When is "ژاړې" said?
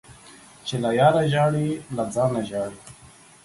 1.31-1.67, 2.49-2.77